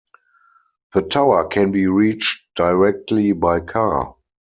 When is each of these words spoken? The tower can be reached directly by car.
The 0.93 1.03
tower 1.03 1.45
can 1.45 1.71
be 1.71 1.85
reached 1.85 2.55
directly 2.55 3.33
by 3.33 3.59
car. 3.59 4.15